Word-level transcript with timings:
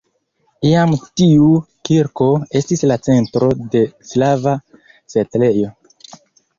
Iam 0.69 0.95
tiu 1.21 1.49
kirko 1.91 2.31
estis 2.61 2.83
la 2.95 2.99
centro 3.11 3.53
de 3.77 3.85
slava 4.15 4.59
setlejo. 5.17 5.75